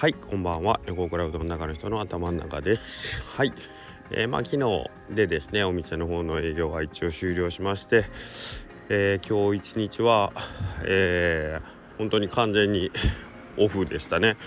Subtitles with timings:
[0.00, 0.80] はいこんばんは。
[0.86, 3.20] 横クラウドの中の人の頭の中です。
[3.36, 3.52] はい。
[4.10, 8.06] えー、まあ昨日でですねお店の方の営業は一応終了しまして、
[8.88, 10.32] えー、今日一日は、
[10.86, 12.90] えー、本当に完全に
[13.60, 14.38] オフでしたね。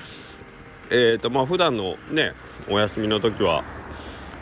[0.89, 2.33] えーとまあ普段のね
[2.67, 3.63] お休みの時は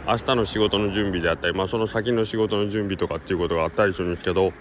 [0.08, 4.54] 明日の仕事の準備であったり、まあ、その先の仕事の準備とかっていうことがあったりするんですけど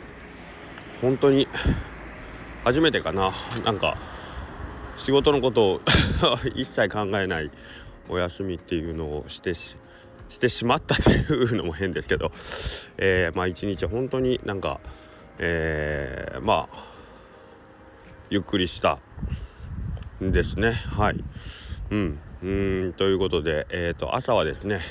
[1.01, 1.47] 本当に
[2.65, 3.33] 初めてかな。
[3.65, 3.97] なんか
[5.01, 5.81] 仕事のことを
[6.55, 7.51] 一切考えない
[8.09, 9.77] お休みっていうのをしてし
[10.29, 12.31] してしまったというのも変ですけど、
[12.99, 14.79] えー、まあ一日本当になんか、
[15.39, 16.85] えー、まあ
[18.29, 18.99] ゆっくりした
[20.23, 20.71] んですね。
[20.73, 21.25] はい。
[21.91, 22.19] うん。
[22.43, 22.47] う
[22.89, 22.93] ん。
[22.93, 24.83] ということでえっ、ー、と朝はですね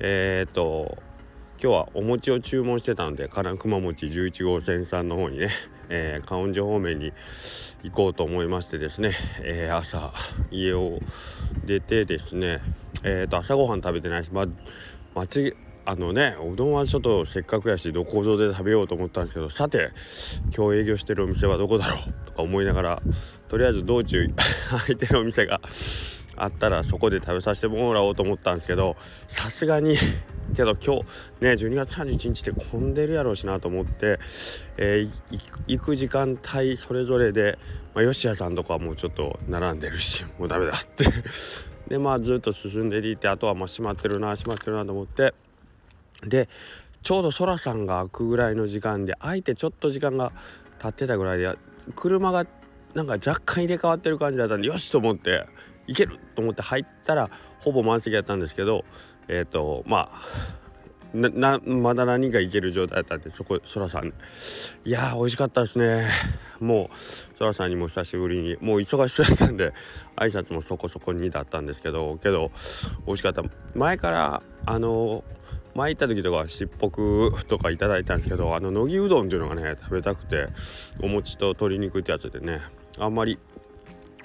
[0.00, 0.98] えっ、ー、と
[1.62, 5.50] 今日はお餅を注文してたので金熊餅11号線さんの方にね
[5.88, 7.12] えー、観音寺方面に
[7.82, 10.12] 行こうと思いましてですね、えー、朝
[10.50, 10.98] 家を
[11.64, 12.60] 出てですね、
[13.02, 14.46] えー、と朝ごはん食べてないし、ま、
[15.14, 19.90] 町あのねうどんはちょっとせっかくやしどこぞで食べようと思ったんですけどさて
[20.54, 23.02] 今日営業してるお店はどこだろうとか思いながら
[23.48, 24.28] とりあえず道中
[24.70, 25.62] 空いてるお店が
[26.36, 28.96] あったらそこで食べさせてもらおうと思ったんですけど
[29.28, 29.96] さすがに
[30.58, 31.02] けど今日
[31.40, 34.18] ね12月31日って混んでるやろうしなと思って、
[34.76, 37.58] えー、行く時間帯それぞれで、
[37.94, 41.06] まあ、吉谷さんとかはもうちょっと並んでるし もうダメだって。
[41.86, 45.32] でまあずっと進んでいってあとはまあ閉まってるな閉まってるなと思って。
[46.26, 46.48] で
[47.02, 50.32] ちょうどそらさんが開くぐらいの時間で開いてちょっと時間が
[50.80, 51.56] 経ってたぐらいで
[51.94, 52.44] 車が
[52.94, 55.46] なんか若干入れ替わってる感じだったんでよしと思って
[55.86, 58.84] 行けると思って入ったらほぼ満席やったんですけど
[59.28, 60.58] えっ、ー、とまあ
[61.14, 64.12] なまだ何人か行ける状態だったんでそこそらさん。
[64.84, 66.10] いやー美味しかったですね。
[66.60, 69.72] もうそらさんにも久しぶりにもう忙しそうだったんで
[70.16, 72.50] 挨拶もそこそこにだったんですけどけど
[73.06, 73.42] 美味しかった。
[73.74, 75.24] 前からあの
[75.74, 80.48] 前行った時とかしっぽくとかいただいたんですけどあの乃木うどんっていうのがね食べたくて
[81.00, 82.60] お餅と鶏肉ってやつでね
[82.98, 83.38] あんまり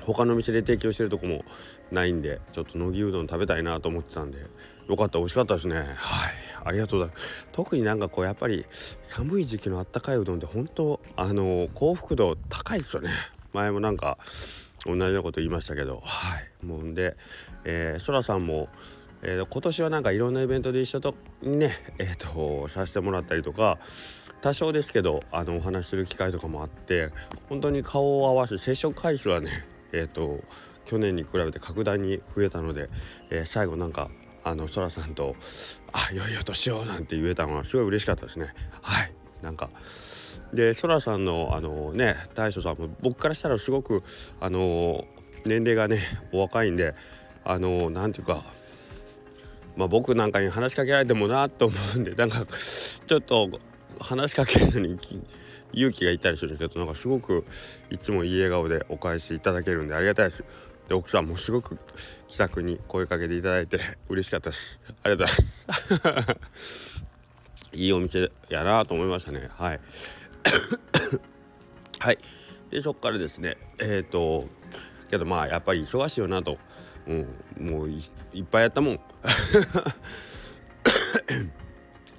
[0.01, 1.45] 他の店で提供してるとこも
[1.91, 4.39] ないんでちょっと乃木うどん食べたいなと思ってたんで
[4.87, 5.75] よかった美味しかったですね。
[5.75, 6.33] はい。
[6.65, 7.27] ありがとうございます。
[7.51, 8.65] 特になんかこうやっぱり
[9.09, 13.11] 寒い時期のあったかいうどんって本当あの幸福度高いですよね。
[13.53, 14.17] 前もなんか
[14.85, 16.01] 同じようなこと言いましたけど。
[16.03, 16.65] はい。
[16.65, 17.15] もうんで、
[17.65, 18.69] えー、そらさんも
[19.25, 23.79] えー、今年はなんかいろんなイベントで一緒とねえっ、ー、とさせてもらったりとか
[24.41, 27.09] 多少ですけどあのお話しする機会とかもあって
[27.47, 30.41] 本当に顔を合わせ接触回数はねえっ、と
[30.85, 32.89] 去年に比べて格段に増えたので、
[33.29, 34.09] え最後なんか
[34.43, 35.35] あのそらさんと
[35.93, 38.53] 「あいよいよとしよう」なんて言えたのはすごい嬉しかったですね。
[38.81, 39.13] はい。
[39.41, 39.69] なんか
[40.53, 44.03] でそらさんのあのね大将さんも僕からしたらすごく
[44.39, 45.05] あの
[45.45, 45.99] 年齢がね
[46.31, 46.95] お若いんで
[47.43, 48.45] あの何て言うか
[49.75, 52.45] まあ僕なんかに話しかけられてもなと思うんで なんか
[53.07, 53.49] ちょっと
[53.99, 54.99] 話しかけるのに
[55.73, 57.45] 勇気がいったりするんですけどなんかすごく
[57.89, 60.43] いつもいい笑顔でお返しいただけるんでありがたいです。
[60.87, 61.77] で奥さんもすごく
[62.27, 63.79] 気さくに声かけていただいて
[64.09, 64.79] 嬉しかったです。
[65.03, 65.35] ありがとう
[65.89, 67.03] ございます。
[67.77, 69.49] いいお店やなと思いましたね。
[69.55, 69.79] はい。
[71.99, 72.17] はい。
[72.69, 73.57] でそっからですね。
[73.79, 74.47] えっ、ー、と
[75.09, 76.57] けどまあやっぱり忙しいよなと、
[77.07, 77.27] うん、
[77.67, 78.01] もうい
[78.41, 78.99] っぱいやったもん。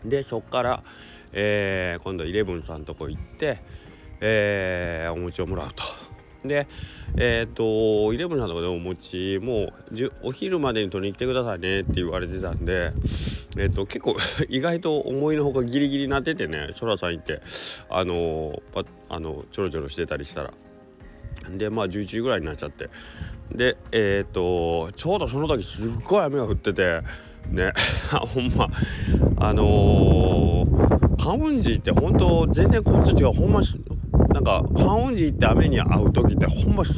[0.08, 0.82] でそっから、
[1.32, 3.58] えー、今度イレブンさんとこ行って、
[4.20, 6.03] えー、お餅をもらうと。
[6.44, 6.66] で
[7.16, 9.72] えっ、ー、とイレブンさんとかでお餅も
[10.22, 12.92] お昼までに取りに来てくださいねって言われてたんで
[13.56, 14.16] えっ、ー、と結構
[14.48, 17.40] 意外と思いのほかギリギリなっててねそらさん行って
[17.88, 20.52] あのー、あのちょろちょろしてたりしたら。
[21.50, 22.88] でまあ11時ぐらいになっちゃって。
[23.54, 27.00] でえっ、とちょうどその時すっごい雨が降ってて
[27.50, 27.72] ね
[28.10, 28.68] ほんま
[29.36, 33.32] あのー、カウンジって本当全然こっち違う。
[33.32, 33.60] ほんま
[34.34, 36.94] なんか観音寺行って雨に遭う時ってほんますっ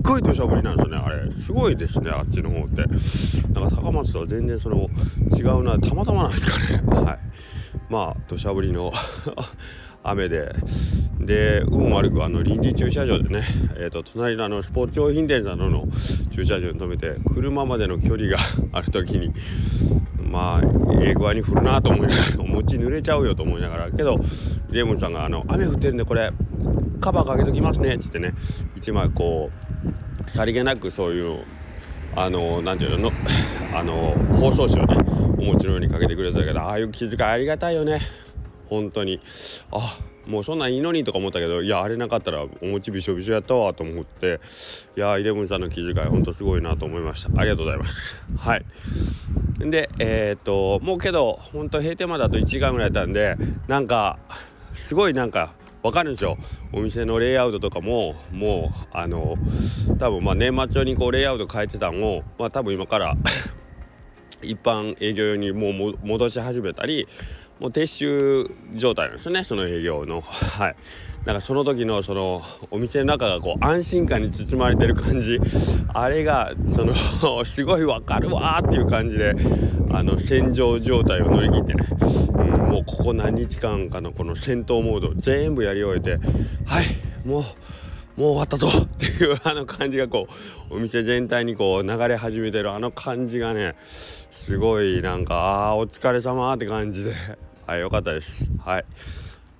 [0.00, 1.32] ごい土砂降りなんですよねあれ。
[1.42, 2.76] すごいですねあっちの方って。
[3.52, 4.86] なんか高松とは全然その
[5.36, 6.82] 違うなたまたまなんですかね。
[6.86, 7.18] はい。
[7.90, 8.92] まあ土砂降りの
[10.04, 10.54] 雨で。
[11.18, 13.42] で運悪くあの臨時駐車場でね、
[13.76, 15.86] えーと、隣のあのスポーツ用品店などの
[16.32, 18.38] 駐車場に止めて車までの距離が
[18.72, 19.34] ある時に
[20.28, 20.62] まあ
[21.02, 24.18] ええ具合に降るなと思いながら お餅濡れちゃうよと思いながらけど
[24.70, 26.30] レモンさんがあの「雨降ってるんでこれ
[27.00, 28.34] カバーかけときますね」っつってね
[28.76, 29.50] 一枚こ
[30.26, 31.44] うさりげなくそういう
[32.14, 33.12] あの何て言うの
[33.74, 34.96] あの包装紙をね
[35.38, 38.00] お餅のようにかけてくれたけどああいう気遣いありがたいよね。
[38.68, 39.20] 本当に。
[39.70, 39.98] あ
[40.28, 44.40] もうそんなんいいのにとか思ったけどいやあれなかったらお餅びしょびしょやったわと思って。
[44.96, 47.40] いやイレブンさんの気遣いほんとすごいなと思いました。
[47.40, 48.16] ありがとうございます。
[48.36, 48.64] はい。
[49.60, 53.36] でえー、っともうけどほんと閉店まであと1時間ぐらいやったんで
[53.66, 54.18] なんか
[54.74, 56.36] すごいなんかわかるんですよ。
[56.72, 59.36] お店のレイアウトとかももうあの
[59.98, 63.16] 多分まあ年末にこうレイアウト変えてたのをまあ多分今から
[64.42, 67.08] 一般営業用にもう戻し始めたり
[67.60, 70.20] もう撤収状態なんですねその営業の。
[70.20, 70.76] はい。
[71.24, 75.38] なんかその時のそのお店の中がこう安心感に包まれてる感じ。
[75.92, 76.94] あれがその
[77.44, 79.34] すごいわかるわっていう感じで
[79.90, 86.18] あの戦場状態を乗り切ってね、うん、もうここ何日間かのこの戦闘モード全部やり終えて
[86.64, 86.86] はい
[87.24, 87.42] もう
[88.18, 88.68] もう終わったぞ。
[88.68, 90.28] っていうあの感じがこ
[90.70, 93.74] うお店全体にこう流れ始めてるあの感じがね
[94.30, 97.12] すごいなんかああお疲れ様って感じで。
[97.68, 98.46] はい良かったです。
[98.64, 98.84] はい。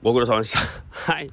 [0.03, 0.61] ご苦労様でした。
[1.13, 1.31] はい。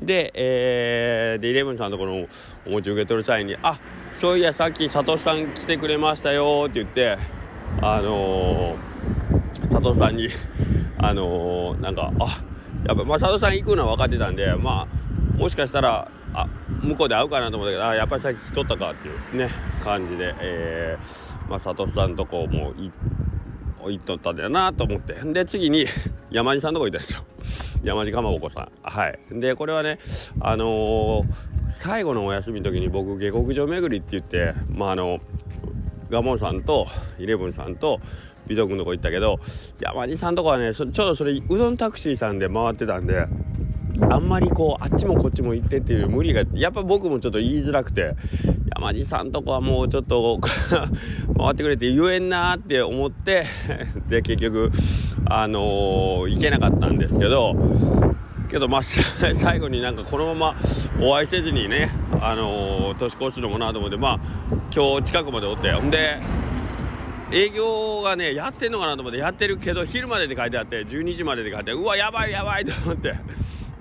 [0.00, 2.26] でえー、でイレブンさんのところ
[2.66, 3.78] お餅受け取る際に「あ
[4.18, 7.18] そういやさっき佐藤さん来てくれましたよ」って言って
[7.82, 10.28] あのー、佐藤さんに
[10.96, 12.42] あのー、なんかあ
[12.86, 16.46] やっぱまあ佐藤さん行くのは分かってたんでまあもしかしたらあ
[16.82, 19.50] 向こうで会うかなと思ったけどあやっぱりさっき来とったかっていうね
[19.84, 22.90] 感じで、えー、まあ、佐藤さんとこも行
[23.90, 25.14] 行っとったんだよなと思って。
[25.14, 25.86] で次に
[26.30, 27.24] 山地さんのとこ行ったんですよ。
[27.84, 28.68] 山地かまぼこさん。
[28.82, 29.18] はい。
[29.30, 29.98] でこれはね
[30.40, 31.24] あのー、
[31.82, 35.20] 最後のお休みの時に僕下克上巡りって言ってまああの
[36.10, 36.86] ガモンさんと
[37.18, 38.00] イレブンさんと
[38.46, 39.40] 美徳のとこ行ったけど
[39.80, 43.26] 山地さんとこはねちょうどそれうどんタクシーさんで回ってたんで
[44.10, 48.14] あんまりこうあっちもこっちも行ってっていう無理がやっぱ僕もちょっと言いづらくて
[48.78, 50.38] 山地さんとこはもうちょっと
[51.38, 53.46] 回ってくれて言えんなって思って
[54.08, 54.70] で結局
[55.24, 57.56] あのー、行けなかったんですけど
[58.50, 58.82] けどまあ
[59.40, 60.54] 最後になんかこのまま
[61.00, 61.90] お会いせずにね
[62.20, 64.20] あのー、年越しのもなと思ってまあ
[64.74, 66.18] 今日近くまでおってほんで
[67.32, 73.14] 営業がねやってんのかなと思ってやってるけど昼までって書いてあって12時までって書いてうわやばいやばいと思って。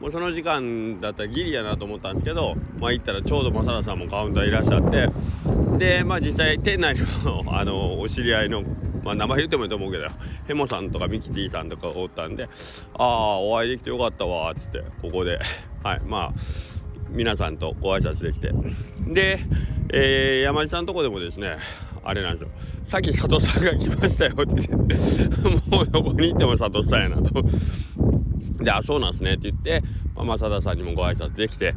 [0.06, 5.10] もうその時間だったらギリやなと思ったんですけどまあ行ったらちょうど正田さんもカウンターいらっしゃって
[5.80, 8.64] でまあ実際店内の あのお知り合いの
[9.04, 10.08] まあ、名前言ってもいいと思うけど
[10.48, 12.50] ヘモさんとかミキティさんとかおったんで
[12.94, 15.40] ああお会いできてよかったわっつってここで。
[15.84, 16.34] はいまあ
[17.10, 18.52] 皆さんとご挨拶できて。
[19.08, 19.40] で、
[19.92, 21.58] えー、山地さんのとこでもですね
[22.04, 22.50] あれなんですよ。
[22.86, 24.96] さっき佐藤さんが来ましたよって言って
[25.68, 27.44] もうどこに行っても佐藤さんやなと。
[28.66, 29.82] で、あ、そうなんすねって言って、
[30.16, 31.74] まあ、正田さんにもご挨拶できて、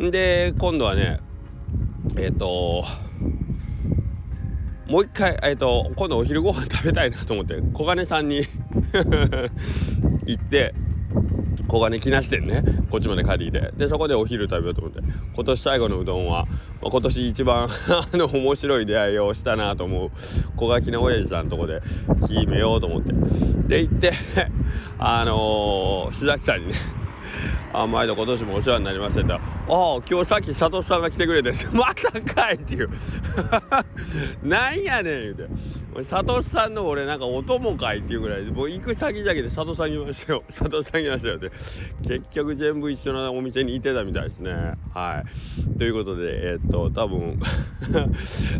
[0.00, 1.20] んで、今度はね、
[2.16, 2.84] えっ、ー、と、
[4.88, 8.46] もう一回、えっ、ー、と、今度お昼ご飯食べたいなと思って、小金さんに
[10.26, 10.74] 行って、
[11.68, 12.62] 小金木梨店ね。
[12.90, 15.00] こっちまで帰ってきてでそこでお昼食べようと思って。
[15.36, 16.46] 今年最後のうどんは、
[16.80, 20.10] まあ、今年一番 あの面白い出会いをしたなと思う
[20.56, 21.82] 小垣の親父さんのとこで
[22.22, 23.12] 決めようと思って。
[23.68, 24.12] で行って
[24.98, 26.74] あのー、須崎さんにね
[27.74, 32.88] あ毎度今年もお世話になりましたってああ今日さっき佐藤さんが来てくれて またかいっていう。
[34.42, 35.48] なんやねん言うて。
[36.04, 40.44] 佐藤さんの俺なんかお供かいっていうぐらいもう行く先だけで佐藤さん来ましたよ。
[40.54, 41.50] 佐藤さん来ましたよって。
[42.06, 44.74] 結局全部一緒のお店にいてたみたいですね。
[44.92, 45.24] は
[45.74, 45.78] い。
[45.78, 47.40] ということでえー、っと多分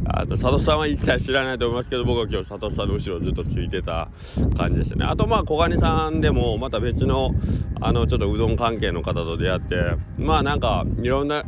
[0.06, 4.08] あの佐藤さんは一切知らないと思いますけど僕は今日佐藤さんの後ろずっとついてた
[4.56, 5.04] 感じでしたね。
[5.04, 7.32] あとまあ小金さんでもまた別の
[7.80, 9.76] あのちょっとうどん関係の方と出会って
[10.18, 11.44] まあなんかいろんな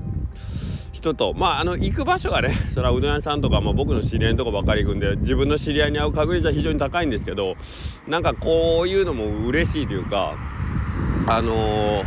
[0.92, 7.56] 人とまああの行く場所がね それはうどん屋さんとか、まあ、僕の知り合いのとこばっかり行くんで自分の知り合いに会う確率は非常に高いんですけど
[8.06, 10.34] なんかこういうのも嬉しいというか
[11.26, 12.04] あのー、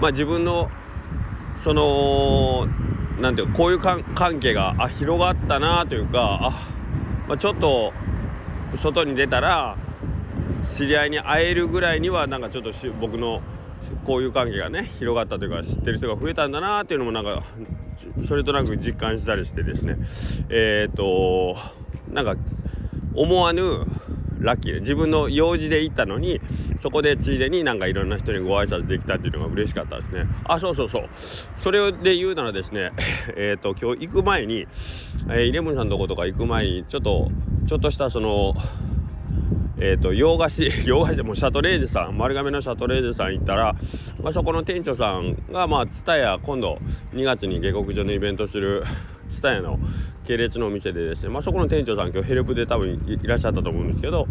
[0.00, 0.70] まあ自分の
[1.64, 2.68] その
[3.20, 4.04] なんていうかこういう関
[4.40, 6.68] 係があ広がったなというかあ、
[7.26, 7.92] まあ、ちょっと
[8.76, 9.76] 外に出たら
[10.66, 13.40] 知り合いに会えるぐらいにはなんかちょっと僕の
[14.04, 17.44] こういう関係がね広がったというか知ってる人が増えたんだなっていうのもなんか
[18.26, 19.96] それとなく実感したりしてですね。
[20.48, 21.56] えっ、ー、と
[22.12, 22.36] なんか
[23.14, 23.86] 思わぬ
[24.38, 26.40] ラッキーで自分の用事で行ったのに
[26.80, 30.26] そこでついでになんかいろんな人にご挨拶できたっていうのが嬉しかったですね。
[30.44, 31.08] あそうそうそう。
[31.56, 32.92] それで言うならですね
[33.36, 34.66] えっと今日行く前に、
[35.30, 37.30] えー、イレブンさんのとことか行く前にちょっと
[37.66, 38.54] ちょっとしたその
[39.78, 43.74] えーと、洋菓子 洋菓子もシャトレーゼさん丸亀のシャトレーゼさん行ったら、
[44.22, 46.78] まあ、そこの店長さんがまあ蔦屋今度
[47.12, 48.84] 2月に下克上のイベントする
[49.28, 49.78] 蔦屋の
[50.24, 54.26] 系列のお店でですね、まあ、そこの店長さん今日ヘルプで多分いらっしゃったと思うんですけど、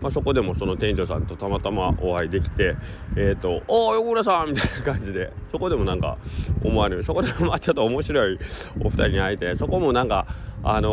[0.00, 2.76] まあ、そこでもその店長さんとたまたまお会いできて
[3.16, 6.18] えっ、ー、と「おお横倉さん」みたいな感じでそこでもなんか
[6.62, 7.04] 思われる。
[7.04, 8.38] そこでもまあちょっと面白い
[8.80, 10.26] お二人に会えてそこもなんか
[10.62, 10.90] あの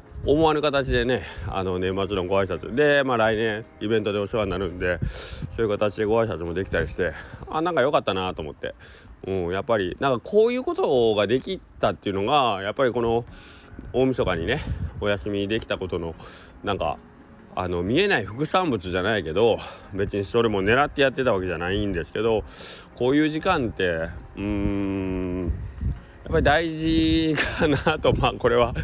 [0.00, 2.74] ー思わぬ形でねあの年末のご挨拶。
[2.74, 4.98] で、まあ、来年イベントでお世話になるんで
[5.56, 7.12] そういう形でご挨拶もできたりして
[7.50, 8.74] あなんか良かったなと思って、
[9.26, 13.24] うん、やっぱりなんかこういうことができたっていうのがやっぱりこの
[13.92, 14.62] 大晦日にね
[15.00, 16.14] お休みできたことの
[16.62, 16.96] なんか
[17.56, 19.58] あの見えない副産物じゃないけど
[19.92, 22.44] 別にそれも狙ってやってたわけじゃないんですけど
[22.96, 25.52] こういう時間ってうーん
[26.24, 28.74] やっぱり大事かなとまあこれは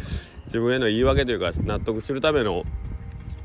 [0.51, 2.65] 自分への言い訳というか納得するための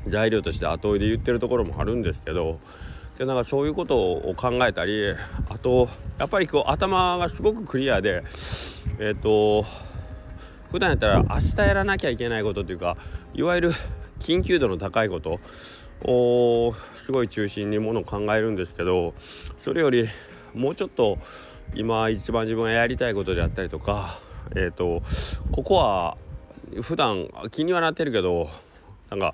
[0.07, 2.59] 材料として後追いで言ってるところもあるんですけど
[3.17, 5.15] でなんかそういうことを考えたり
[5.47, 5.87] あと
[6.17, 8.25] やっぱりこう頭がすごくクリアで
[8.99, 9.65] えっ、ー、と
[10.69, 12.97] 普段やったら明日やらなきゃいけないことというか
[13.33, 13.73] いわゆる
[14.19, 15.39] 緊急度の高いこと
[16.01, 19.13] をすごい中心にものを考えるんですけど
[19.63, 20.09] それより
[20.53, 21.19] もうちょっと
[21.73, 24.19] 今一番自分がやりたいことであったりとか
[24.51, 25.01] えっ、ー、と
[25.53, 26.17] ここは
[26.81, 28.49] 普段気にはなってるけど
[29.09, 29.33] なんか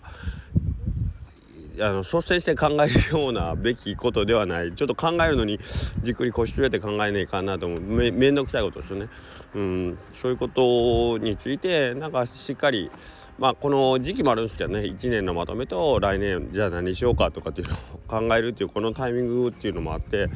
[1.80, 4.74] あの率先して考えるようなべきことではない。
[4.74, 5.60] ちょっと考えるのに
[6.04, 7.80] じっくり腰据えて考えねえかなと思う。
[7.82, 9.10] め面倒くさいことですよね、
[9.56, 12.90] うん、そういうことについてなんかしっかり
[13.38, 20.30] まあこの時期もあるんですけどね1年のまとめと来年じゃあ何しようかとかっていうのを考えるっていうこのタイミングっていうのもあって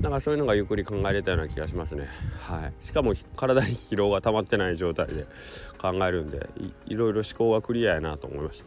[0.00, 2.08] なんかそういうのがゆっくり考えれたような気がしますね。
[2.40, 2.84] はい。
[2.84, 5.26] しかも体に疲労が溜まってない状態で
[5.78, 6.48] 考えるんで
[6.86, 8.62] いろいろ思考がクリアやなと思いまし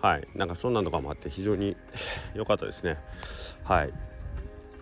[0.00, 0.08] た。
[0.08, 0.28] はい。
[0.36, 1.76] なんかそんなのとかもあって非常に
[2.34, 2.98] 良かったですね。
[3.64, 3.92] はい。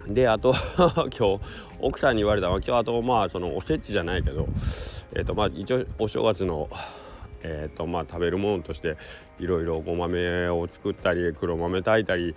[0.08, 0.54] であと
[1.16, 1.40] 今日
[1.80, 4.46] 奥さんに言われたのは今日あとまあそのおせちじゃないけど
[5.14, 6.68] えっ、ー、とまあ一応お正月の
[7.48, 8.96] えーとまあ、食べるものとして
[9.38, 12.34] いろいろごまめを作ったり黒豆炊いたり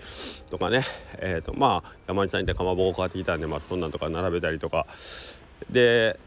[0.52, 0.86] とかね、
[1.18, 4.86] えーとまあ、山内さんってかまぼこ買ってきたんで、まあ、そんなんとか並べたりとか。
[5.72, 6.20] で、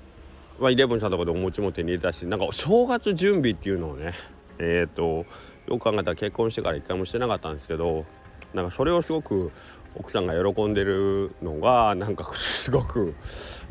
[0.58, 4.14] まあ、イレブンさんとこでお餅も手に入れたしなんかお正月準備っていうのをね
[4.58, 5.26] えっ、ー、と
[5.66, 8.04] よく考えたら結婚してから一回もしてなかったんですけど
[8.52, 9.50] なんかそれをすごく
[9.96, 13.14] 奥さんが喜んでるのがなんかすごく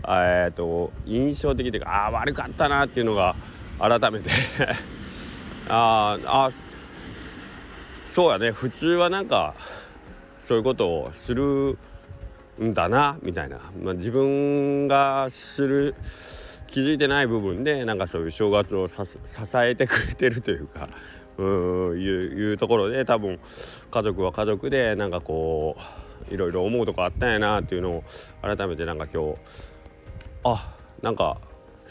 [0.07, 3.35] えっと印象的というかあ悪かったなっていうのが
[3.79, 4.29] 改めて。
[5.69, 6.51] ああ
[8.13, 8.51] そうやね。
[8.51, 9.53] 普通はなんか
[10.45, 11.77] そういうことをする
[12.61, 15.95] んだなみたいな、まあ、自分がする
[16.67, 18.95] 気づいてない部分でなんかそういう正月を支
[19.55, 20.89] えてくれてるというか
[21.37, 21.43] う
[21.95, 23.39] んいういうところで多分
[23.89, 28.03] 家族は家族でなんかこういろいろ思うとこあったんやなっていうのを
[28.41, 29.37] 改めてなんか今日
[30.43, 31.37] あなんか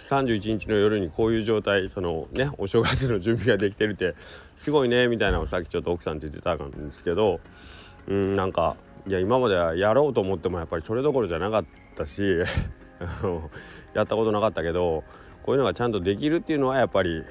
[0.09, 4.15] 31日の夜にこういう状態そのねお正月の準備ができてるって
[4.57, 7.41] すごいねみたいなのをさっきちょっと奥さんって言ってたんですけど
[8.07, 11.65] うんなんかいや今まではやろうと思ってもやっぱりそれどころじゃなかっ
[11.97, 12.23] たし
[13.95, 15.05] やったことなかったけど
[15.43, 17.23] こういうのがちゃんとできるっていうのはやっぱり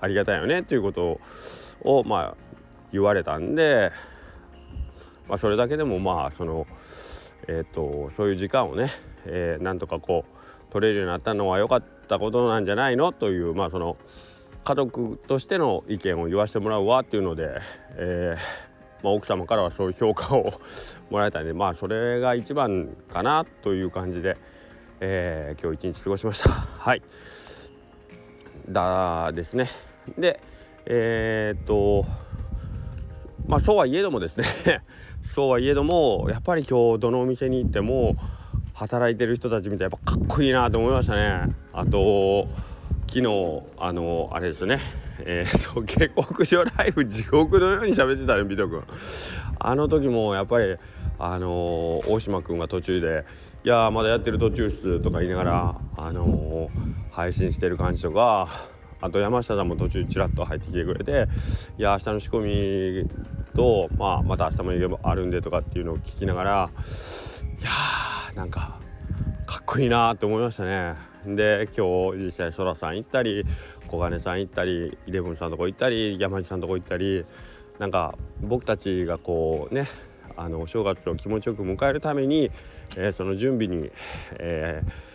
[0.00, 1.20] ありがたいよねっていうこと
[1.82, 2.48] をまあ
[2.92, 3.92] 言われたんで、
[5.28, 6.66] まあ、それだけでもまあその
[7.46, 8.90] えっ、ー、とそういう時間をね、
[9.26, 13.96] えー、なんとかこう取れるようになったのは良かったことなんじゃないのというまあその
[14.64, 17.60] 家族としての意見を言わせてもらうわっていうので、
[17.96, 18.68] えー
[19.02, 20.52] まあ、奥様からはそういう評価を
[21.10, 24.36] もらえたんでまあそれが一番かなという感じで、
[25.00, 26.50] えー、今日一日過ごしました。
[26.50, 27.02] はい。
[28.68, 29.68] だですね。
[30.18, 30.40] で
[30.84, 32.04] えー、っと
[33.46, 34.44] まあそうはいえどもですね。
[35.34, 38.16] そうはいえどもやっぱり今日どのお店に行っても
[38.74, 41.54] 働いてる人たち見てやっぱかっこいいなと思いましたね。
[41.72, 42.48] あと
[43.08, 44.80] 昨日あのあれですね。
[45.20, 48.84] えーと、下克上ライブ地獄のように喋ってたよ美斗君。
[49.58, 50.76] あの時もやっぱり
[51.18, 53.24] あのー、大島君が途中で
[53.64, 58.48] 「いやまだやってる途中っす」とか言いながらあのー、配信してる感じとか
[59.00, 61.28] あと山下さんも途中ちらっと入ってきてくれて
[61.78, 63.10] 「いや明日の仕込み
[63.54, 68.78] と、まあ、また明日も言えばあるんで」とかっていうのを聞きながらいやーなんか
[69.46, 70.94] かっこいいなって思いましたね。
[71.24, 73.44] で今日実際そらさん行ったり
[73.88, 77.24] 小金さん行ったりイレブンさんのとこ行ったり山地さんのとこ行ったり
[77.78, 79.86] なんか僕たちがこうね
[80.36, 82.50] あのお正月を気持ちよく迎えるために、
[82.96, 83.90] えー、その準備に、
[84.38, 85.07] えー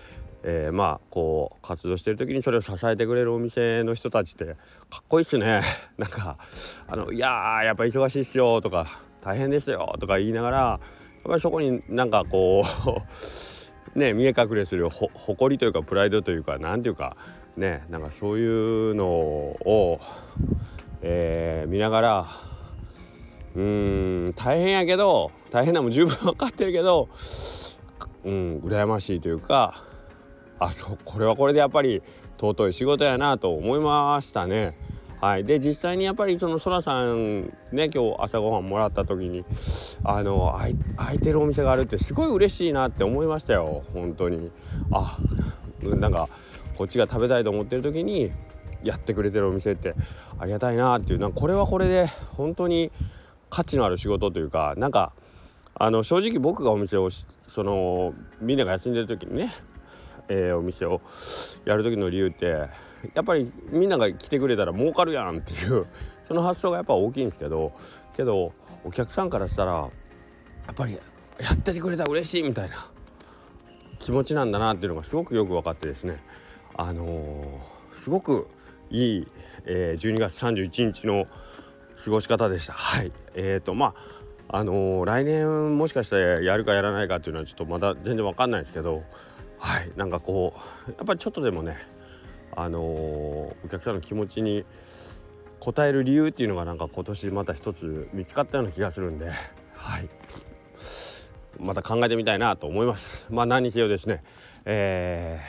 [0.44, 5.62] えー、まあこう活動してる時にそれを支えてくれるお店の人たちってかっこいいっすね。
[5.98, 6.38] なんか
[6.88, 8.86] あの「いややっぱ忙しいっすよ」とか
[9.24, 10.80] 「大変ですよ」とか言いながらやっ
[11.24, 12.66] ぱりそこになんかこ
[13.96, 17.16] う ね見え隠れする誇りというかプライドというか何ていうか
[17.56, 18.46] ねなんかそうい
[18.92, 20.02] うのを、
[21.02, 22.26] えー、見ながら
[23.56, 27.08] うーん大変やけど大変なも十分分かってるけど
[28.26, 29.93] うん羨ましいというか
[30.60, 30.72] あ
[31.06, 32.02] これはこれでやっぱり
[32.38, 34.78] 尊い仕事やなと思いましたね。
[35.22, 39.46] はい、で実際にやっぱりそのそらさんね今日朝ごはんもらった時に
[40.04, 40.60] あの
[40.98, 43.84] 空いてるお店があるってすごい嬉しいなって思いましたよ。
[43.94, 44.52] 本当に。
[44.92, 45.18] あ
[45.82, 46.28] なんか
[46.78, 48.34] こっちが食べたいと思ってる時に
[48.84, 49.96] やってくれてるお店って
[50.40, 51.20] ありがたいなっていう。
[51.20, 52.92] なんかこれはこれで本当に
[53.50, 55.14] 価値のある仕事というかなんか
[55.76, 57.10] あの正直僕がお店を
[57.48, 59.54] そのみんなが休んでる時にね、
[60.30, 61.01] えー、お店を
[61.65, 62.70] やる時の理由って
[63.13, 65.86] やっぱりみんなが来てくれたら儲かるやんっていう
[66.27, 67.74] その発想がやっぱ大きいんですけど
[68.15, 68.53] けど
[68.86, 69.89] お客さんからしたらや
[70.72, 71.00] っぱりや
[71.53, 72.89] っててくれたら嬉しいみたいな
[74.00, 76.22] 気持ちなんだなっていうのがすごくよく分かってですね
[76.75, 78.48] あのー、すごく
[78.89, 79.27] いい、
[79.65, 81.27] えー、12月31日の
[82.03, 82.74] 過ごし方でした。
[82.74, 83.94] はいえーとま
[84.50, 89.03] ああのー、来年もしかしてやるかやらないかっていうのはちょっとまだ全然わかんないですけど
[89.63, 89.89] はい。
[89.96, 90.53] なんかこ
[90.88, 91.77] うやっぱりちょっとでもね
[92.53, 94.65] あのー、お客さんの気持ちに
[95.62, 99.32] 応える理由っていうのがなんか今年また一つ見つかったような気がするんで
[99.74, 100.10] はい。
[101.60, 103.25] また考えてみたいなと思います。
[103.32, 104.22] まあ何にせよですね。
[104.65, 105.39] え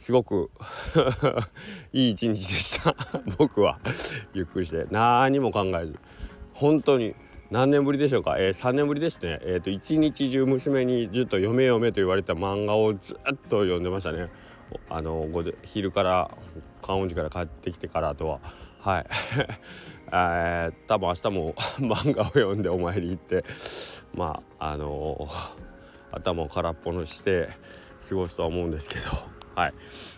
[0.00, 0.50] ー、すごく
[1.92, 2.96] いい一日でした。
[3.36, 3.78] 僕は。
[4.32, 4.86] ゆっくりして。
[4.90, 5.98] 何も考えず。
[6.54, 7.14] 本当に
[7.50, 9.38] 何年ぶりでしょうか、えー、3年ぶりですね。
[9.42, 14.28] え、ー、と一日中娘にずっと読め読めと言われた漫画をずっと読んでましたね。
[14.90, 15.28] あの
[15.62, 16.30] 昼から
[16.82, 18.40] 観音寺から帰ってきてからとは。
[18.80, 19.06] はい、
[20.12, 23.44] えー、多分明日も 漫画を読んでお参り行って
[24.14, 27.48] まああのー、頭を空っぽにして
[28.08, 29.02] 過ごすとは思うんですけど。
[29.54, 29.74] はい。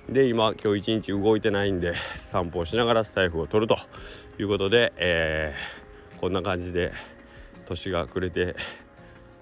[0.09, 1.95] で今今日一日動いてないんで
[2.33, 3.79] 散歩をしながらスタイフを取ると
[4.41, 6.93] いうことで、えー、こんな感じで
[7.69, 8.57] 年が暮れて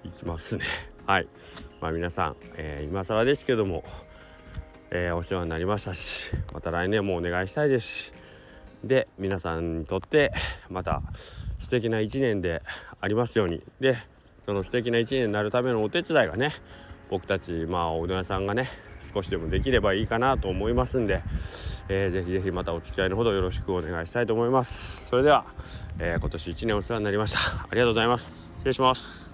[0.03, 0.65] いきますね。
[1.07, 1.27] はい。
[1.81, 3.83] まあ皆さん、えー、今更ですけども
[4.89, 8.03] えー、お世話になりましたしまた来年もお願いしたいです。
[8.05, 8.11] し
[8.85, 10.31] で皆さんにとって
[10.69, 11.01] また
[11.61, 12.61] 素敵な一年で
[13.01, 13.61] ありますように。
[13.81, 13.97] で
[14.45, 16.53] その素敵な一年になるためのお手伝いがね
[17.09, 18.69] 僕たちまあおうどん屋さんがね
[19.17, 21.23] 少しでもできればいいかなと思いますんで、
[21.89, 25.07] えー、ぜひぜひまたお付き合いのほどよろしくお願いしたいと思います。
[25.07, 25.45] それでは、
[25.99, 27.39] えー、今年1年お世話になりました。
[27.39, 28.25] ありがとうございます。
[28.57, 29.26] 失礼します。